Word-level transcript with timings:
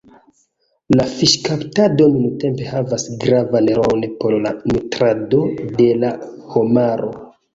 La 0.99 1.03
fiŝkaptado 1.17 2.07
nuntempe 2.13 2.65
havas 2.69 3.05
gravan 3.25 3.69
rolon 3.79 4.07
por 4.23 4.37
la 4.47 4.53
nutrado 4.73 5.43
de 5.81 5.91
la 6.05 6.11
homaro. 6.55 7.13